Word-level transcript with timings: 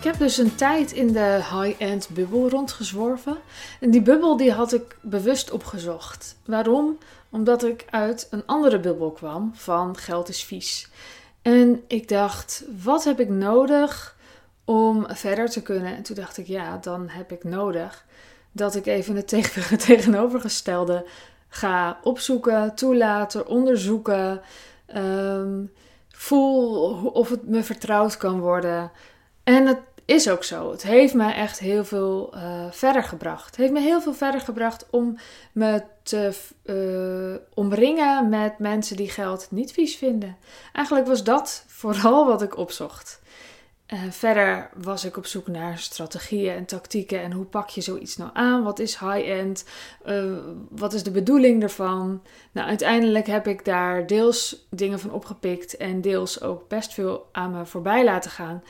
Ik 0.00 0.06
heb 0.06 0.18
dus 0.18 0.38
een 0.38 0.54
tijd 0.54 0.92
in 0.92 1.12
de 1.12 1.40
high-end 1.52 2.08
bubbel 2.08 2.48
rondgezworven. 2.48 3.36
En 3.80 3.90
die 3.90 4.02
bubbel 4.02 4.36
die 4.36 4.52
had 4.52 4.72
ik 4.72 4.96
bewust 5.00 5.50
opgezocht. 5.50 6.36
Waarom? 6.44 6.98
Omdat 7.30 7.64
ik 7.64 7.84
uit 7.90 8.26
een 8.30 8.42
andere 8.46 8.78
bubbel 8.78 9.10
kwam 9.10 9.52
van 9.54 9.96
geld 9.96 10.28
is 10.28 10.44
vies. 10.44 10.88
En 11.42 11.82
ik 11.86 12.08
dacht, 12.08 12.64
wat 12.82 13.04
heb 13.04 13.20
ik 13.20 13.28
nodig 13.28 14.16
om 14.64 15.06
verder 15.08 15.50
te 15.50 15.62
kunnen? 15.62 15.96
En 15.96 16.02
toen 16.02 16.16
dacht 16.16 16.38
ik, 16.38 16.46
ja, 16.46 16.76
dan 16.76 17.08
heb 17.08 17.32
ik 17.32 17.44
nodig 17.44 18.04
dat 18.52 18.74
ik 18.74 18.86
even 18.86 19.16
het 19.16 19.28
tegenovergestelde 19.86 21.06
ga 21.48 21.98
opzoeken, 22.02 22.74
toelaten, 22.74 23.46
onderzoeken. 23.46 24.40
Um, 24.96 25.72
voel 26.08 26.92
of 27.06 27.30
het 27.30 27.48
me 27.48 27.62
vertrouwd 27.62 28.16
kan 28.16 28.40
worden. 28.40 28.90
En 29.50 29.66
het 29.66 29.78
is 30.10 30.28
ook 30.28 30.44
zo. 30.44 30.70
Het 30.70 30.82
heeft 30.82 31.14
me 31.14 31.32
echt 31.32 31.58
heel 31.58 31.84
veel 31.84 32.32
uh, 32.34 32.64
verder 32.70 33.02
gebracht. 33.02 33.46
Het 33.46 33.56
heeft 33.56 33.72
me 33.72 33.80
heel 33.80 34.00
veel 34.00 34.14
verder 34.14 34.40
gebracht 34.40 34.86
om 34.90 35.18
me 35.52 35.82
te 36.02 36.32
uh, 36.64 37.42
omringen 37.54 38.28
met 38.28 38.58
mensen 38.58 38.96
die 38.96 39.10
geld 39.10 39.46
niet 39.50 39.72
vies 39.72 39.96
vinden. 39.96 40.36
Eigenlijk 40.72 41.06
was 41.06 41.24
dat 41.24 41.64
vooral 41.80 42.26
wat 42.26 42.42
ik 42.42 42.56
opzocht. 42.56 43.20
Verder 44.10 44.70
was 44.74 45.04
ik 45.04 45.16
op 45.16 45.26
zoek 45.26 45.46
naar 45.46 45.78
strategieën 45.78 46.54
en 46.54 46.64
tactieken 46.64 47.22
en 47.22 47.32
hoe 47.32 47.44
pak 47.44 47.68
je 47.68 47.80
zoiets 47.80 48.16
nou 48.16 48.30
aan? 48.32 48.62
Wat 48.62 48.78
is 48.78 48.98
high-end? 48.98 49.64
Uh, 50.06 50.36
wat 50.70 50.92
is 50.92 51.02
de 51.02 51.10
bedoeling 51.10 51.62
ervan? 51.62 52.22
Nou, 52.52 52.68
uiteindelijk 52.68 53.26
heb 53.26 53.46
ik 53.46 53.64
daar 53.64 54.06
deels 54.06 54.66
dingen 54.70 55.00
van 55.00 55.12
opgepikt 55.12 55.76
en 55.76 56.00
deels 56.00 56.42
ook 56.42 56.68
best 56.68 56.94
veel 56.94 57.28
aan 57.32 57.50
me 57.50 57.66
voorbij 57.66 58.04
laten 58.04 58.30
gaan. 58.30 58.62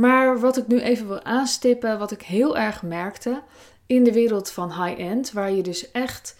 Maar 0.00 0.40
wat 0.40 0.56
ik 0.56 0.66
nu 0.66 0.80
even 0.80 1.08
wil 1.08 1.22
aanstippen, 1.22 1.98
wat 1.98 2.10
ik 2.10 2.22
heel 2.22 2.56
erg 2.56 2.82
merkte 2.82 3.42
in 3.86 4.04
de 4.04 4.12
wereld 4.12 4.50
van 4.50 4.84
high-end, 4.84 5.32
waar 5.32 5.52
je 5.52 5.62
dus 5.62 5.90
echt, 5.90 6.36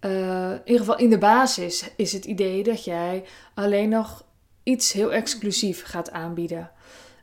uh, 0.00 0.50
in 0.50 0.60
ieder 0.64 0.80
geval 0.80 0.98
in 0.98 1.10
de 1.10 1.18
basis, 1.18 1.90
is 1.96 2.12
het 2.12 2.24
idee 2.24 2.62
dat 2.62 2.84
jij 2.84 3.24
alleen 3.54 3.88
nog 3.88 4.24
iets 4.62 4.92
heel 4.92 5.12
exclusief 5.12 5.84
gaat 5.84 6.10
aanbieden. 6.10 6.70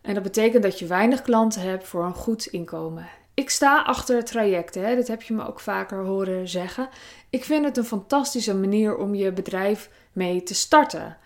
En 0.01 0.13
dat 0.13 0.23
betekent 0.23 0.63
dat 0.63 0.79
je 0.79 0.85
weinig 0.85 1.21
klanten 1.21 1.61
hebt 1.61 1.87
voor 1.87 2.05
een 2.05 2.13
goed 2.13 2.45
inkomen. 2.45 3.09
Ik 3.33 3.49
sta 3.49 3.81
achter 3.81 4.23
trajecten, 4.23 4.85
hè? 4.85 4.95
dat 4.95 5.07
heb 5.07 5.21
je 5.21 5.33
me 5.33 5.47
ook 5.47 5.59
vaker 5.59 6.03
horen 6.05 6.47
zeggen. 6.47 6.89
Ik 7.29 7.43
vind 7.43 7.65
het 7.65 7.77
een 7.77 7.85
fantastische 7.85 8.55
manier 8.55 8.97
om 8.97 9.15
je 9.15 9.31
bedrijf 9.31 9.89
mee 10.11 10.43
te 10.43 10.53
starten. 10.53 11.17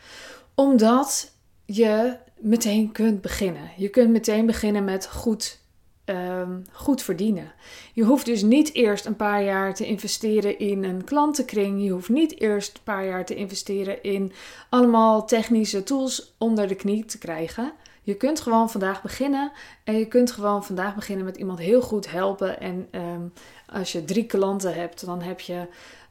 Omdat 0.55 1.31
je 1.65 2.17
meteen 2.39 2.91
kunt 2.91 3.21
beginnen. 3.21 3.69
Je 3.77 3.89
kunt 3.89 4.09
meteen 4.09 4.45
beginnen 4.45 4.83
met 4.83 5.07
goed, 5.07 5.59
um, 6.05 6.63
goed 6.71 7.01
verdienen. 7.01 7.51
Je 7.93 8.03
hoeft 8.03 8.25
dus 8.25 8.41
niet 8.41 8.73
eerst 8.73 9.05
een 9.05 9.15
paar 9.15 9.43
jaar 9.43 9.73
te 9.73 9.85
investeren 9.85 10.59
in 10.59 10.83
een 10.83 11.03
klantenkring. 11.03 11.83
Je 11.83 11.91
hoeft 11.91 12.09
niet 12.09 12.39
eerst 12.39 12.75
een 12.75 12.83
paar 12.83 13.05
jaar 13.05 13.25
te 13.25 13.35
investeren 13.35 14.03
in 14.03 14.31
allemaal 14.69 15.25
technische 15.25 15.83
tools 15.83 16.35
onder 16.37 16.67
de 16.67 16.75
knie 16.75 17.05
te 17.05 17.17
krijgen. 17.17 17.73
Je 18.01 18.15
kunt 18.15 18.39
gewoon 18.39 18.69
vandaag 18.69 19.01
beginnen 19.01 19.51
en 19.83 19.97
je 19.97 20.05
kunt 20.05 20.31
gewoon 20.31 20.63
vandaag 20.63 20.95
beginnen 20.95 21.25
met 21.25 21.37
iemand 21.37 21.59
heel 21.59 21.81
goed 21.81 22.11
helpen. 22.11 22.59
En 22.59 22.87
um, 22.91 23.33
als 23.65 23.91
je 23.91 24.05
drie 24.05 24.25
klanten 24.25 24.73
hebt, 24.73 25.05
dan 25.05 25.21
heb 25.21 25.39
je, 25.39 25.67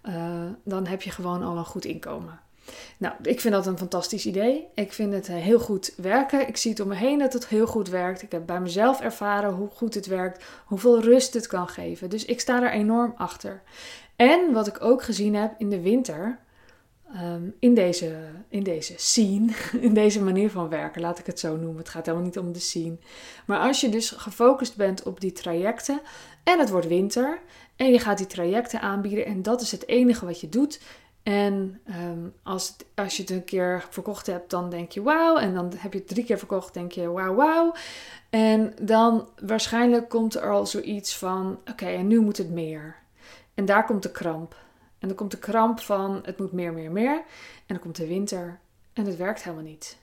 uh, 0.08 0.42
dan 0.64 0.86
heb 0.86 1.02
je 1.02 1.10
gewoon 1.10 1.42
al 1.42 1.56
een 1.56 1.64
goed 1.64 1.84
inkomen. 1.84 2.40
Nou, 2.98 3.14
ik 3.22 3.40
vind 3.40 3.54
dat 3.54 3.66
een 3.66 3.78
fantastisch 3.78 4.26
idee. 4.26 4.66
Ik 4.74 4.92
vind 4.92 5.12
het 5.12 5.28
eh, 5.28 5.34
heel 5.34 5.58
goed 5.58 5.94
werken. 5.96 6.48
Ik 6.48 6.56
zie 6.56 6.70
het 6.70 6.80
om 6.80 6.88
me 6.88 6.94
heen 6.94 7.18
dat 7.18 7.32
het 7.32 7.46
heel 7.46 7.66
goed 7.66 7.88
werkt. 7.88 8.22
Ik 8.22 8.32
heb 8.32 8.46
bij 8.46 8.60
mezelf 8.60 9.00
ervaren 9.00 9.52
hoe 9.52 9.68
goed 9.68 9.94
het 9.94 10.06
werkt, 10.06 10.44
hoeveel 10.64 11.00
rust 11.00 11.34
het 11.34 11.46
kan 11.46 11.68
geven. 11.68 12.10
Dus 12.10 12.24
ik 12.24 12.40
sta 12.40 12.62
er 12.62 12.70
enorm 12.70 13.14
achter. 13.16 13.62
En 14.16 14.52
wat 14.52 14.66
ik 14.66 14.84
ook 14.84 15.02
gezien 15.02 15.34
heb 15.34 15.54
in 15.58 15.70
de 15.70 15.80
winter, 15.80 16.38
um, 17.22 17.54
in, 17.58 17.74
deze, 17.74 18.16
in 18.48 18.62
deze 18.62 18.94
scene, 18.96 19.52
in 19.80 19.94
deze 19.94 20.22
manier 20.22 20.50
van 20.50 20.68
werken, 20.68 21.00
laat 21.00 21.18
ik 21.18 21.26
het 21.26 21.40
zo 21.40 21.56
noemen. 21.56 21.78
Het 21.78 21.88
gaat 21.88 22.06
helemaal 22.06 22.26
niet 22.26 22.38
om 22.38 22.52
de 22.52 22.58
scene. 22.58 22.96
Maar 23.46 23.58
als 23.58 23.80
je 23.80 23.88
dus 23.88 24.10
gefocust 24.10 24.76
bent 24.76 25.02
op 25.02 25.20
die 25.20 25.32
trajecten 25.32 26.00
en 26.44 26.58
het 26.58 26.70
wordt 26.70 26.86
winter 26.86 27.38
en 27.76 27.92
je 27.92 27.98
gaat 27.98 28.18
die 28.18 28.26
trajecten 28.26 28.80
aanbieden 28.80 29.26
en 29.26 29.42
dat 29.42 29.60
is 29.60 29.70
het 29.70 29.88
enige 29.88 30.26
wat 30.26 30.40
je 30.40 30.48
doet. 30.48 30.80
En 31.24 31.80
um, 31.88 32.34
als, 32.42 32.76
als 32.94 33.16
je 33.16 33.22
het 33.22 33.30
een 33.30 33.44
keer 33.44 33.86
verkocht 33.90 34.26
hebt, 34.26 34.50
dan 34.50 34.70
denk 34.70 34.90
je 34.90 35.02
wauw. 35.02 35.36
En 35.36 35.54
dan 35.54 35.72
heb 35.76 35.92
je 35.92 35.98
het 35.98 36.08
drie 36.08 36.24
keer 36.24 36.38
verkocht, 36.38 36.74
denk 36.74 36.92
je 36.92 37.10
wauw, 37.10 37.34
wauw. 37.34 37.74
En 38.30 38.74
dan 38.82 39.28
waarschijnlijk 39.40 40.08
komt 40.08 40.34
er 40.34 40.50
al 40.50 40.66
zoiets 40.66 41.16
van: 41.18 41.58
oké, 41.70 41.86
en 41.86 42.06
nu 42.06 42.20
moet 42.20 42.36
het 42.36 42.50
meer. 42.50 42.96
En 43.54 43.64
daar 43.64 43.84
komt 43.84 44.02
de 44.02 44.10
kramp. 44.10 44.56
En 44.98 45.08
dan 45.08 45.16
komt 45.16 45.30
de 45.30 45.38
kramp 45.38 45.80
van 45.80 46.20
het 46.24 46.38
moet 46.38 46.52
meer, 46.52 46.72
meer, 46.72 46.90
meer. 46.90 47.16
En 47.16 47.24
dan 47.66 47.78
komt 47.78 47.96
de 47.96 48.06
winter 48.06 48.58
en 48.92 49.06
het 49.06 49.16
werkt 49.16 49.42
helemaal 49.42 49.64
niet. 49.64 49.96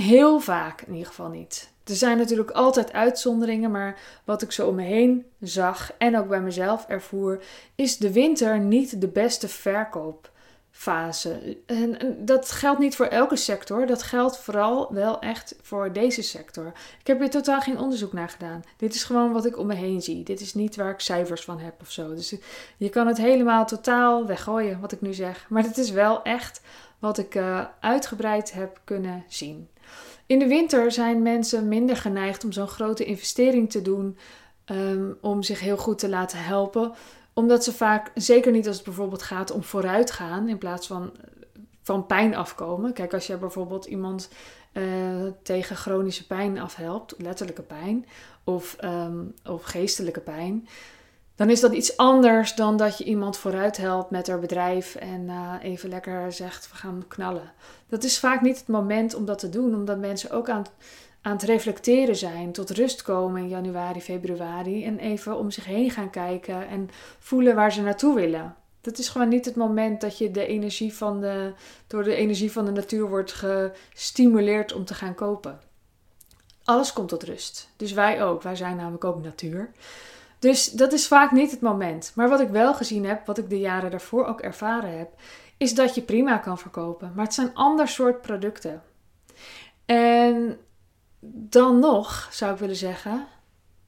Heel 0.00 0.40
vaak 0.40 0.80
in 0.80 0.92
ieder 0.92 1.08
geval 1.08 1.28
niet. 1.28 1.72
Er 1.84 1.94
zijn 1.94 2.18
natuurlijk 2.18 2.50
altijd 2.50 2.92
uitzonderingen, 2.92 3.70
maar 3.70 3.98
wat 4.24 4.42
ik 4.42 4.52
zo 4.52 4.68
om 4.68 4.74
me 4.74 4.82
heen 4.82 5.26
zag 5.40 5.92
en 5.98 6.18
ook 6.18 6.28
bij 6.28 6.40
mezelf 6.40 6.84
ervoer, 6.88 7.42
is 7.74 7.96
de 7.96 8.12
winter 8.12 8.60
niet 8.60 9.00
de 9.00 9.08
beste 9.08 9.48
verkoopfase. 9.48 11.58
En, 11.66 12.16
dat 12.18 12.50
geldt 12.50 12.78
niet 12.78 12.96
voor 12.96 13.06
elke 13.06 13.36
sector, 13.36 13.86
dat 13.86 14.02
geldt 14.02 14.38
vooral 14.38 14.94
wel 14.94 15.20
echt 15.20 15.54
voor 15.62 15.92
deze 15.92 16.22
sector. 16.22 16.72
Ik 17.00 17.06
heb 17.06 17.18
hier 17.18 17.30
totaal 17.30 17.60
geen 17.60 17.78
onderzoek 17.78 18.12
naar 18.12 18.28
gedaan. 18.28 18.62
Dit 18.76 18.94
is 18.94 19.04
gewoon 19.04 19.32
wat 19.32 19.46
ik 19.46 19.58
om 19.58 19.66
me 19.66 19.74
heen 19.74 20.02
zie. 20.02 20.22
Dit 20.22 20.40
is 20.40 20.54
niet 20.54 20.76
waar 20.76 20.90
ik 20.90 21.00
cijfers 21.00 21.44
van 21.44 21.58
heb 21.58 21.74
of 21.80 21.90
zo. 21.90 22.14
Dus 22.14 22.34
je 22.76 22.88
kan 22.88 23.06
het 23.06 23.18
helemaal 23.18 23.66
totaal 23.66 24.26
weggooien 24.26 24.80
wat 24.80 24.92
ik 24.92 25.00
nu 25.00 25.14
zeg. 25.14 25.46
Maar 25.48 25.62
het 25.62 25.78
is 25.78 25.90
wel 25.90 26.22
echt 26.22 26.60
wat 27.00 27.18
ik 27.18 27.34
uh, 27.34 27.64
uitgebreid 27.80 28.52
heb 28.52 28.80
kunnen 28.84 29.24
zien. 29.28 29.68
In 30.26 30.38
de 30.38 30.46
winter 30.46 30.92
zijn 30.92 31.22
mensen 31.22 31.68
minder 31.68 31.96
geneigd 31.96 32.44
om 32.44 32.52
zo'n 32.52 32.68
grote 32.68 33.04
investering 33.04 33.70
te 33.70 33.82
doen. 33.82 34.18
Um, 34.66 35.16
om 35.20 35.42
zich 35.42 35.60
heel 35.60 35.76
goed 35.76 35.98
te 35.98 36.08
laten 36.08 36.38
helpen. 36.38 36.92
Omdat 37.34 37.64
ze 37.64 37.72
vaak, 37.72 38.10
zeker 38.14 38.52
niet 38.52 38.66
als 38.66 38.76
het 38.76 38.84
bijvoorbeeld 38.84 39.22
gaat 39.22 39.50
om 39.50 39.62
vooruitgaan 39.62 40.48
in 40.48 40.58
plaats 40.58 40.86
van 40.86 41.12
van 41.82 42.06
pijn 42.06 42.34
afkomen. 42.34 42.92
Kijk, 42.92 43.14
als 43.14 43.26
je 43.26 43.36
bijvoorbeeld 43.36 43.84
iemand 43.84 44.28
uh, 44.72 44.84
tegen 45.42 45.76
chronische 45.76 46.26
pijn 46.26 46.58
afhelpt, 46.58 47.14
letterlijke 47.18 47.62
pijn 47.62 48.06
of, 48.44 48.76
um, 48.84 49.34
of 49.44 49.62
geestelijke 49.62 50.20
pijn, 50.20 50.68
dan 51.34 51.50
is 51.50 51.60
dat 51.60 51.72
iets 51.72 51.96
anders 51.96 52.54
dan 52.54 52.76
dat 52.76 52.98
je 52.98 53.04
iemand 53.04 53.36
vooruit 53.36 53.76
helpt 53.76 54.10
met 54.10 54.26
haar 54.26 54.38
bedrijf 54.38 54.94
en 54.94 55.20
uh, 55.20 55.54
even 55.62 55.88
lekker 55.88 56.32
zegt 56.32 56.70
we 56.70 56.76
gaan 56.76 57.04
knallen. 57.08 57.52
Dat 57.88 58.04
is 58.04 58.18
vaak 58.18 58.40
niet 58.40 58.58
het 58.58 58.68
moment 58.68 59.14
om 59.14 59.24
dat 59.24 59.38
te 59.38 59.48
doen, 59.48 59.74
omdat 59.74 59.98
mensen 59.98 60.30
ook 60.30 60.48
aan, 60.48 60.64
aan 61.22 61.32
het 61.32 61.42
reflecteren 61.42 62.16
zijn, 62.16 62.52
tot 62.52 62.70
rust 62.70 63.02
komen 63.02 63.42
in 63.42 63.48
januari, 63.48 64.00
februari 64.00 64.84
en 64.84 64.98
even 64.98 65.36
om 65.36 65.50
zich 65.50 65.64
heen 65.64 65.90
gaan 65.90 66.10
kijken 66.10 66.68
en 66.68 66.88
voelen 67.18 67.54
waar 67.54 67.72
ze 67.72 67.82
naartoe 67.82 68.14
willen. 68.14 68.54
Dat 68.80 68.98
is 68.98 69.08
gewoon 69.08 69.28
niet 69.28 69.44
het 69.44 69.56
moment 69.56 70.00
dat 70.00 70.18
je 70.18 70.30
de 70.30 70.46
energie 70.46 70.94
van 70.94 71.20
de, 71.20 71.52
door 71.86 72.04
de 72.04 72.14
energie 72.14 72.52
van 72.52 72.64
de 72.64 72.70
natuur 72.70 73.08
wordt 73.08 73.32
gestimuleerd 73.32 74.72
om 74.72 74.84
te 74.84 74.94
gaan 74.94 75.14
kopen. 75.14 75.60
Alles 76.64 76.92
komt 76.92 77.08
tot 77.08 77.22
rust. 77.22 77.68
Dus 77.76 77.92
wij 77.92 78.24
ook. 78.24 78.42
Wij 78.42 78.56
zijn 78.56 78.76
namelijk 78.76 79.04
ook 79.04 79.22
natuur. 79.22 79.70
Dus 80.40 80.64
dat 80.64 80.92
is 80.92 81.06
vaak 81.06 81.30
niet 81.30 81.50
het 81.50 81.60
moment. 81.60 82.12
Maar 82.14 82.28
wat 82.28 82.40
ik 82.40 82.48
wel 82.48 82.74
gezien 82.74 83.04
heb, 83.04 83.26
wat 83.26 83.38
ik 83.38 83.50
de 83.50 83.58
jaren 83.58 83.90
daarvoor 83.90 84.24
ook 84.26 84.40
ervaren 84.40 84.98
heb, 84.98 85.08
is 85.56 85.74
dat 85.74 85.94
je 85.94 86.02
prima 86.02 86.38
kan 86.38 86.58
verkopen. 86.58 87.12
Maar 87.14 87.24
het 87.24 87.34
zijn 87.34 87.54
ander 87.54 87.88
soort 87.88 88.20
producten. 88.20 88.82
En 89.86 90.58
dan 91.20 91.78
nog 91.78 92.28
zou 92.30 92.52
ik 92.52 92.58
willen 92.58 92.76
zeggen, 92.76 93.26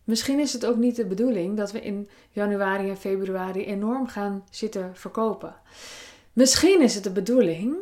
misschien 0.05 0.39
is 0.39 0.53
het 0.53 0.67
ook 0.67 0.77
niet 0.77 0.97
de 0.97 1.07
bedoeling 1.07 1.57
dat 1.57 1.73
we 1.73 1.81
in 1.81 2.09
januari 2.31 2.91
en 2.91 2.97
februari 2.97 3.65
enorm 3.65 4.07
gaan 4.07 4.45
zitten 4.51 4.91
verkopen. 4.95 5.55
Misschien 6.33 6.81
is 6.81 6.95
het 6.95 7.05
de 7.05 7.13
bedoeling, 7.13 7.77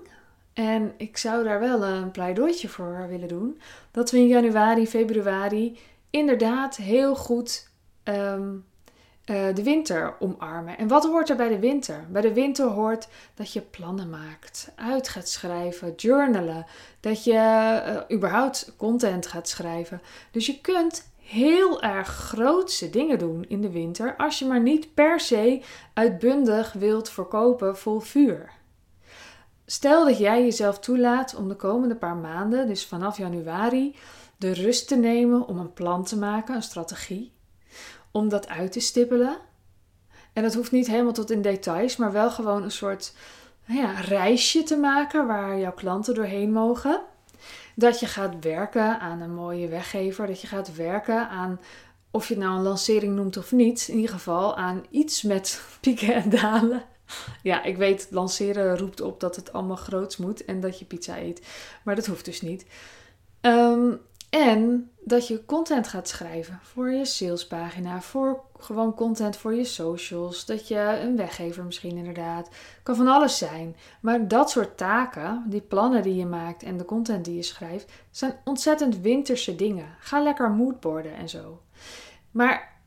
en 0.53 0.93
ik 0.97 1.17
zou 1.17 1.45
daar 1.45 1.61
wel 1.61 1.85
een 1.85 2.11
pleidooitje 2.11 2.69
voor 2.69 3.07
willen 3.09 3.29
doen, 3.29 3.61
dat 3.91 4.11
we 4.11 4.19
in 4.19 4.27
januari, 4.27 4.87
februari 4.87 5.79
inderdaad 6.11 6.77
heel 6.77 7.17
goed 7.17 7.70
um, 8.17 8.65
uh, 9.31 9.55
de 9.55 9.63
winter 9.63 10.15
omarmen. 10.19 10.79
En 10.79 10.89
wat 10.89 11.05
hoort 11.05 11.31
er 11.31 11.37
bij 11.37 11.49
de 11.49 11.59
winter? 11.59 12.07
Bij 12.11 12.23
de 12.23 12.33
winter 12.33 12.67
hoort 12.67 13.09
dat 13.35 13.53
je 13.53 13.61
plannen 13.61 14.11
maakt, 14.11 14.73
uit 14.77 15.09
gaat 15.09 15.29
schrijven, 15.29 15.95
journalen, 15.95 16.67
dat 17.01 17.25
je 17.25 17.33
uh, 17.33 18.17
überhaupt 18.17 18.73
content 18.77 19.27
gaat 19.27 19.49
schrijven. 19.49 20.01
Dus 20.31 20.47
je 20.47 20.61
kunt 20.61 21.09
heel 21.17 21.83
erg 21.83 22.09
grootse 22.09 22.91
dingen 22.91 23.19
doen 23.19 23.45
in 23.49 23.61
de 23.61 23.71
winter 23.71 24.17
als 24.17 24.39
je 24.39 24.47
maar 24.47 24.61
niet 24.61 24.95
per 24.95 25.21
se 25.21 25.63
uitbundig 25.95 26.73
wilt 26.73 27.11
verkopen 27.11 27.79
vol 27.79 28.01
vuur. 28.01 28.51
Stel 29.67 30.05
dat 30.05 30.19
jij 30.19 30.43
jezelf 30.43 30.79
toelaat 30.79 31.35
om 31.35 31.49
de 31.49 31.57
komende 31.57 31.97
paar 31.97 32.17
maanden, 32.17 32.67
dus 32.67 32.87
vanaf 32.87 33.17
januari, 33.19 33.97
de 34.37 34.53
rust 34.53 34.89
te 34.89 34.97
nemen 34.97 35.47
om 35.47 35.59
een 35.59 35.73
plan 35.73 36.05
te 36.05 36.19
maken, 36.19 36.55
een 36.55 36.63
strategie, 36.63 37.33
om 38.11 38.29
dat 38.29 38.49
uit 38.49 38.73
te 38.73 38.81
stippelen. 38.81 39.37
En 40.33 40.43
dat 40.43 40.55
hoeft 40.55 40.73
niet 40.73 40.87
helemaal 40.87 41.13
tot 41.13 41.31
in 41.31 41.43
details, 41.43 41.97
maar 41.97 42.13
wel 42.13 42.31
gewoon 42.31 42.63
een 42.63 42.71
soort 42.71 43.13
ja, 43.65 43.91
reisje 44.01 44.63
te 44.63 44.77
maken 44.77 45.27
waar 45.27 45.59
jouw 45.59 45.73
klanten 45.73 46.15
doorheen 46.15 46.53
mogen. 46.53 47.01
Dat 47.75 48.01
je 48.01 48.07
gaat 48.07 48.35
werken 48.41 49.01
aan 49.01 49.21
een 49.21 49.35
mooie 49.35 49.69
weggever, 49.69 50.27
dat 50.27 50.41
je 50.41 50.47
gaat 50.47 50.75
werken 50.75 51.29
aan 51.29 51.61
of 52.11 52.29
je 52.29 52.35
het 52.35 52.43
nou 52.43 52.57
een 52.57 52.63
lancering 52.63 53.15
noemt 53.15 53.37
of 53.37 53.53
niet, 53.53 53.89
in 53.89 53.95
ieder 53.95 54.11
geval 54.11 54.57
aan 54.57 54.85
iets 54.91 55.23
met 55.23 55.63
pieken 55.81 56.15
en 56.15 56.31
dalen. 56.31 56.85
Ja, 57.43 57.63
ik 57.63 57.77
weet, 57.77 58.09
lanceren 58.11 58.79
roept 58.79 59.01
op 59.01 59.21
dat 59.21 59.37
het 59.37 59.53
allemaal 59.53 59.77
groots 59.77 60.17
moet 60.17 60.45
en 60.45 60.61
dat 60.61 60.79
je 60.79 60.85
pizza 60.85 61.19
eet. 61.19 61.47
Maar 61.85 61.95
dat 61.95 62.07
hoeft 62.07 62.25
dus 62.25 62.41
niet. 62.41 62.67
Um, 63.41 64.01
en 64.31 64.91
dat 65.05 65.29
je 65.29 65.45
content 65.45 65.89
gaat 65.89 66.09
schrijven 66.09 66.59
voor 66.63 66.91
je 66.91 67.05
salespagina, 67.05 68.01
voor 68.01 68.45
gewoon 68.59 68.95
content 68.95 69.37
voor 69.37 69.55
je 69.55 69.65
socials. 69.65 70.47
Dat 70.47 70.69
je 70.69 70.99
een 71.03 71.17
weggever 71.17 71.65
misschien 71.65 71.97
inderdaad. 71.97 72.49
Kan 72.83 72.97
van 72.97 73.09
alles 73.09 73.39
zijn. 73.39 73.77
Maar 74.01 74.29
dat 74.29 74.51
soort 74.51 74.77
taken, 74.77 75.45
die 75.47 75.61
plannen 75.61 76.03
die 76.03 76.15
je 76.15 76.27
maakt 76.27 76.63
en 76.63 76.77
de 76.77 76.85
content 76.85 77.25
die 77.25 77.37
je 77.37 77.43
schrijft, 77.43 77.93
zijn 78.11 78.35
ontzettend 78.45 79.01
winterse 79.01 79.57
dingen. 79.57 79.97
Ga 79.99 80.23
lekker 80.23 80.51
moodboarden 80.51 81.15
en 81.15 81.29
zo. 81.29 81.63
Maar 82.31 82.83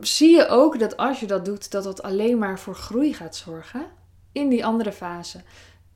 zie 0.00 0.36
je 0.36 0.46
ook 0.46 0.78
dat 0.78 0.96
als 0.96 1.20
je 1.20 1.26
dat 1.26 1.44
doet, 1.44 1.70
dat 1.70 1.84
dat 1.84 2.02
alleen 2.02 2.38
maar 2.38 2.58
voor 2.58 2.74
groei 2.74 3.14
gaat 3.14 3.36
zorgen 3.36 3.86
in 4.32 4.48
die 4.48 4.64
andere 4.64 4.92
fase. 4.92 5.40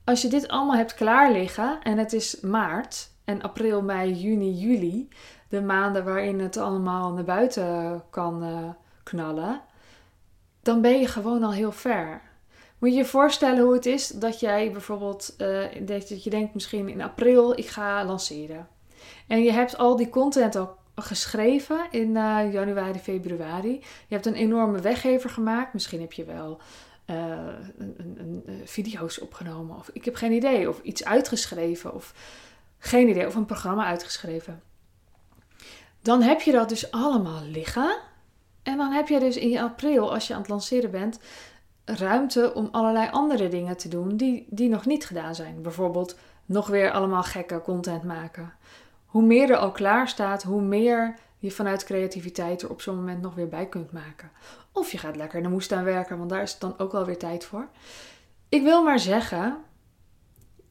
Als 0.04 0.22
je 0.22 0.28
dit 0.28 0.48
allemaal 0.48 0.76
hebt 0.76 0.94
klaar 0.94 1.32
liggen 1.32 1.82
en 1.82 1.98
het 1.98 2.12
is 2.12 2.40
maart, 2.40 3.12
en 3.24 3.42
april, 3.42 3.82
mei, 3.82 4.12
juni, 4.12 4.52
juli, 4.52 5.08
de 5.48 5.62
maanden 5.62 6.04
waarin 6.04 6.40
het 6.40 6.56
allemaal 6.56 7.12
naar 7.12 7.24
buiten 7.24 8.02
kan 8.10 8.44
uh, 8.44 8.68
knallen, 9.02 9.62
dan 10.62 10.80
ben 10.80 11.00
je 11.00 11.06
gewoon 11.06 11.42
al 11.42 11.52
heel 11.52 11.72
ver. 11.72 12.22
Moet 12.78 12.90
je 12.90 12.96
je 12.96 13.04
voorstellen 13.04 13.64
hoe 13.64 13.74
het 13.74 13.86
is 13.86 14.08
dat 14.08 14.40
jij 14.40 14.72
bijvoorbeeld, 14.72 15.34
uh, 15.38 15.64
dat 15.80 16.24
je 16.24 16.30
denkt 16.30 16.54
misschien 16.54 16.88
in 16.88 17.02
april, 17.02 17.58
ik 17.58 17.66
ga 17.66 18.04
lanceren. 18.04 18.68
En 19.26 19.42
je 19.42 19.52
hebt 19.52 19.78
al 19.78 19.96
die 19.96 20.08
content 20.08 20.56
al 20.56 20.76
geschreven 20.94 21.86
in 21.90 22.08
uh, 22.08 22.52
januari, 22.52 22.98
februari. 22.98 23.72
Je 24.08 24.14
hebt 24.14 24.26
een 24.26 24.34
enorme 24.34 24.80
weggever 24.80 25.30
gemaakt. 25.30 25.72
Misschien 25.72 26.00
heb 26.00 26.12
je 26.12 26.24
wel 26.24 26.60
een, 27.06 28.04
een, 28.16 28.44
video's 28.64 29.20
opgenomen. 29.20 29.76
Of 29.76 29.90
ik 29.92 30.04
heb 30.04 30.14
geen 30.14 30.32
idee. 30.32 30.68
Of 30.68 30.80
iets 30.82 31.04
uitgeschreven. 31.04 31.94
Of 31.94 32.14
geen 32.84 33.08
idee, 33.08 33.26
of 33.26 33.34
een 33.34 33.46
programma 33.46 33.84
uitgeschreven. 33.84 34.62
Dan 36.02 36.22
heb 36.22 36.40
je 36.40 36.52
dat 36.52 36.68
dus 36.68 36.90
allemaal 36.90 37.42
liggen. 37.42 37.96
En 38.62 38.76
dan 38.76 38.92
heb 38.92 39.08
je 39.08 39.18
dus 39.18 39.36
in 39.36 39.58
april, 39.58 40.12
als 40.12 40.26
je 40.26 40.34
aan 40.34 40.40
het 40.40 40.48
lanceren 40.48 40.90
bent, 40.90 41.18
ruimte 41.84 42.54
om 42.54 42.68
allerlei 42.72 43.10
andere 43.10 43.48
dingen 43.48 43.76
te 43.76 43.88
doen 43.88 44.16
die, 44.16 44.46
die 44.50 44.68
nog 44.68 44.86
niet 44.86 45.06
gedaan 45.06 45.34
zijn. 45.34 45.62
Bijvoorbeeld 45.62 46.18
nog 46.44 46.66
weer 46.66 46.90
allemaal 46.90 47.22
gekke 47.22 47.60
content 47.60 48.02
maken. 48.02 48.52
Hoe 49.06 49.22
meer 49.22 49.50
er 49.50 49.56
al 49.56 49.72
klaar 49.72 50.08
staat, 50.08 50.42
hoe 50.42 50.62
meer 50.62 51.14
je 51.38 51.50
vanuit 51.50 51.84
creativiteit 51.84 52.62
er 52.62 52.70
op 52.70 52.80
zo'n 52.80 52.96
moment 52.96 53.22
nog 53.22 53.34
weer 53.34 53.48
bij 53.48 53.66
kunt 53.66 53.92
maken. 53.92 54.30
Of 54.72 54.92
je 54.92 54.98
gaat 54.98 55.16
lekker 55.16 55.36
in 55.36 55.44
de 55.44 55.50
moestuin 55.50 55.84
werken, 55.84 56.18
want 56.18 56.30
daar 56.30 56.42
is 56.42 56.52
het 56.52 56.60
dan 56.60 56.78
ook 56.78 56.92
wel 56.92 57.04
weer 57.04 57.18
tijd 57.18 57.44
voor. 57.44 57.68
Ik 58.48 58.62
wil 58.62 58.82
maar 58.82 58.98
zeggen, 58.98 59.56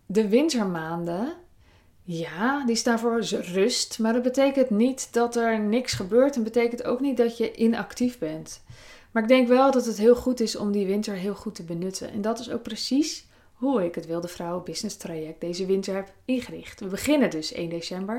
de 0.06 0.27
wintermaanden 0.27 1.33
ja, 2.04 2.66
die 2.66 2.76
staan 2.76 3.00
voor 3.00 3.20
rust. 3.30 4.00
Maar 4.00 4.14
dat 4.14 4.24
betekent 4.24 4.70
niet 4.70 5.14
dat 5.14 5.36
er 5.36 5.60
niks 5.60 5.94
gebeurt. 5.94 6.36
En 6.36 6.44
betekent 6.44 6.84
ook 6.84 7.00
niet 7.00 7.18
dat 7.18 7.38
je 7.38 7.56
inactief 7.56 8.18
bent. 8.18 8.64
Maar 9.12 9.24
ik 9.24 9.30
denk 9.30 9.48
wel 9.48 9.72
dat 9.72 9.86
het 9.86 9.98
heel 9.98 10.16
goed 10.16 10.40
is 10.40 10.56
om 10.56 10.72
die 10.72 10.86
winter 10.86 11.14
heel 11.14 11.36
goed 11.36 11.56
te 11.56 11.64
benutten. 11.64 12.12
En 12.12 12.22
dat 12.22 12.40
is 12.40 12.52
ook 12.52 12.64
precies 12.64 13.26
hoe 13.54 13.86
ik 13.86 13.96
het 13.96 14.06
Wilde 14.06 14.28
Vrouwen 14.28 14.64
Business 14.64 14.98
Traject 14.98 15.42
deze 15.42 15.66
winter 15.66 15.96
heb 15.96 16.14
ingericht. 16.26 16.80
We 16.80 16.88
beginnen 16.88 17.30
dus 17.30 17.52
1 17.52 17.70
december. 17.70 18.16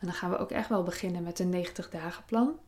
En 0.00 0.06
dan 0.06 0.12
gaan 0.12 0.30
we 0.30 0.38
ook 0.38 0.50
echt 0.50 0.68
wel 0.68 0.82
beginnen 0.82 1.22
met 1.22 1.38
een 1.38 1.48
90 1.48 1.90
dagen 1.90 2.24
plan. 2.24 2.58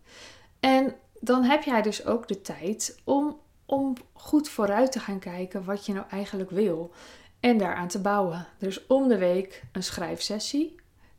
En 0.60 0.94
dan 1.20 1.42
heb 1.42 1.62
jij 1.62 1.82
dus 1.82 2.06
ook 2.06 2.28
de 2.28 2.40
tijd 2.40 3.00
om, 3.04 3.38
om 3.66 3.94
goed 4.12 4.48
vooruit 4.48 4.92
te 4.92 5.00
gaan 5.00 5.18
kijken 5.18 5.64
wat 5.64 5.86
je 5.86 5.92
nou 5.92 6.06
eigenlijk 6.10 6.50
wil 6.50 6.92
en 7.40 7.58
daaraan 7.58 7.88
te 7.88 8.00
bouwen. 8.00 8.46
Dus 8.58 8.86
om 8.86 9.08
de 9.08 9.18
week 9.18 9.62
een 9.72 9.82
schrijfsessie. 9.82 10.74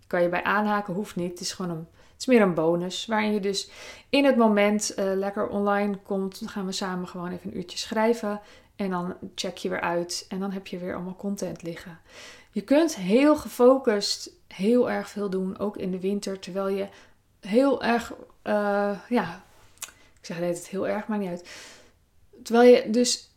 Kan 0.07 0.21
je 0.21 0.29
bij 0.29 0.43
aanhaken, 0.43 0.93
hoeft 0.93 1.15
niet. 1.15 1.31
Het 1.31 1.39
is 1.39 1.53
gewoon 1.53 1.71
een, 1.71 1.87
het 1.93 2.19
is 2.19 2.25
meer 2.25 2.41
een 2.41 2.53
bonus. 2.53 3.05
Waarin 3.05 3.33
je 3.33 3.39
dus 3.39 3.69
in 4.09 4.25
het 4.25 4.35
moment 4.35 4.93
uh, 4.99 5.05
lekker 5.15 5.47
online 5.47 5.97
komt. 5.97 6.39
Dan 6.39 6.49
gaan 6.49 6.65
we 6.65 6.71
samen 6.71 7.07
gewoon 7.07 7.31
even 7.31 7.49
een 7.49 7.57
uurtje 7.57 7.77
schrijven. 7.77 8.41
En 8.75 8.89
dan 8.89 9.15
check 9.35 9.57
je 9.57 9.69
weer 9.69 9.81
uit. 9.81 10.25
En 10.29 10.39
dan 10.39 10.51
heb 10.51 10.67
je 10.67 10.77
weer 10.77 10.93
allemaal 10.93 11.15
content 11.15 11.61
liggen. 11.61 11.99
Je 12.51 12.61
kunt 12.61 12.95
heel 12.95 13.35
gefocust 13.35 14.31
heel 14.47 14.91
erg 14.91 15.09
veel 15.09 15.29
doen. 15.29 15.59
Ook 15.59 15.77
in 15.77 15.91
de 15.91 15.99
winter. 15.99 16.39
Terwijl 16.39 16.67
je 16.67 16.87
heel 17.39 17.83
erg, 17.83 18.13
uh, 18.43 18.99
ja, 19.09 19.43
ik 20.19 20.25
zeg 20.25 20.37
het 20.37 20.67
heel 20.67 20.87
erg, 20.87 21.07
maar 21.07 21.17
niet 21.17 21.29
uit. 21.29 21.49
Terwijl 22.43 22.75
je 22.75 22.89
dus 22.89 23.30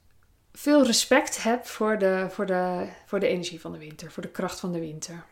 veel 0.56 0.84
respect 0.84 1.42
heb 1.42 1.66
voor 1.66 1.98
de, 1.98 2.26
voor, 2.30 2.46
de, 2.46 2.88
voor 3.06 3.20
de 3.20 3.26
energie 3.26 3.60
van 3.60 3.72
de 3.72 3.78
winter, 3.78 4.10
voor 4.10 4.22
de 4.22 4.28
kracht 4.28 4.60
van 4.60 4.72
de 4.72 4.80
winter. 4.80 5.24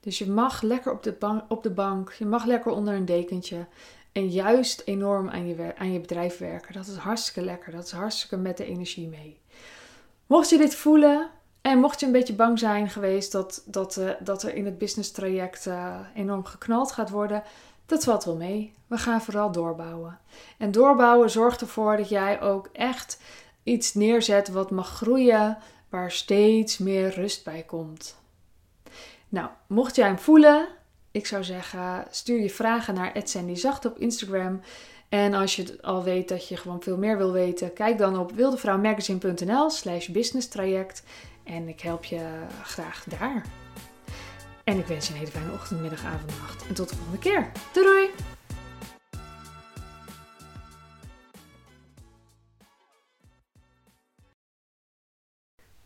Dus 0.00 0.18
je 0.18 0.30
mag 0.30 0.62
lekker 0.62 0.92
op 0.92 1.02
de, 1.02 1.12
bank, 1.12 1.42
op 1.48 1.62
de 1.62 1.70
bank, 1.70 2.12
je 2.12 2.26
mag 2.26 2.44
lekker 2.44 2.72
onder 2.72 2.94
een 2.94 3.04
dekentje 3.04 3.66
en 4.12 4.28
juist 4.28 4.82
enorm 4.84 5.28
aan 5.28 5.46
je, 5.46 5.72
aan 5.76 5.92
je 5.92 6.00
bedrijf 6.00 6.38
werken. 6.38 6.74
Dat 6.74 6.86
is 6.86 6.96
hartstikke 6.96 7.42
lekker, 7.42 7.72
dat 7.72 7.84
is 7.84 7.92
hartstikke 7.92 8.36
met 8.36 8.56
de 8.56 8.64
energie 8.64 9.08
mee. 9.08 9.40
Mocht 10.26 10.50
je 10.50 10.58
dit 10.58 10.74
voelen 10.74 11.30
en 11.60 11.78
mocht 11.78 12.00
je 12.00 12.06
een 12.06 12.12
beetje 12.12 12.34
bang 12.34 12.58
zijn 12.58 12.90
geweest 12.90 13.32
dat, 13.32 13.62
dat, 13.66 13.96
uh, 13.96 14.10
dat 14.20 14.42
er 14.42 14.54
in 14.54 14.64
het 14.64 14.78
business 14.78 15.10
traject 15.10 15.66
uh, 15.66 16.00
enorm 16.14 16.44
geknald 16.44 16.92
gaat 16.92 17.10
worden, 17.10 17.42
dat 17.86 18.04
valt 18.04 18.24
wel 18.24 18.36
mee. 18.36 18.72
We 18.86 18.98
gaan 18.98 19.20
vooral 19.22 19.52
doorbouwen. 19.52 20.18
En 20.58 20.72
doorbouwen 20.72 21.30
zorgt 21.30 21.60
ervoor 21.60 21.96
dat 21.96 22.08
jij 22.08 22.40
ook 22.40 22.68
echt 22.72 23.18
iets 23.64 23.94
neerzet 23.94 24.48
wat 24.48 24.70
mag 24.70 24.88
groeien, 24.88 25.58
waar 25.88 26.10
steeds 26.10 26.78
meer 26.78 27.08
rust 27.14 27.44
bij 27.44 27.62
komt. 27.62 28.16
Nou, 29.28 29.48
mocht 29.66 29.96
jij 29.96 30.06
hem 30.06 30.18
voelen, 30.18 30.68
ik 31.10 31.26
zou 31.26 31.44
zeggen, 31.44 32.06
stuur 32.10 32.40
je 32.40 32.50
vragen 32.50 32.94
naar 32.94 33.20
Zacht 33.52 33.84
op 33.84 33.98
Instagram. 33.98 34.60
En 35.08 35.34
als 35.34 35.56
je 35.56 35.78
al 35.82 36.02
weet 36.02 36.28
dat 36.28 36.48
je 36.48 36.56
gewoon 36.56 36.82
veel 36.82 36.96
meer 36.96 37.16
wil 37.16 37.32
weten, 37.32 37.72
kijk 37.72 37.98
dan 37.98 38.18
op 38.18 38.32
wildevrouwmagazine.nl 38.32 39.70
slash 39.70 40.06
business 40.06 40.48
traject. 40.48 41.02
En 41.44 41.68
ik 41.68 41.80
help 41.80 42.04
je 42.04 42.26
graag 42.62 43.04
daar. 43.18 43.44
En 44.64 44.78
ik 44.78 44.86
wens 44.86 45.06
je 45.06 45.12
een 45.12 45.18
hele 45.18 45.30
fijne 45.30 45.52
ochtend, 45.52 45.80
middag, 45.80 46.04
avond, 46.04 46.40
nacht. 46.40 46.66
En 46.68 46.74
tot 46.74 46.88
de 46.88 46.94
volgende 46.96 47.18
keer. 47.18 47.52
Doei 47.72 47.86
doei! 47.86 48.33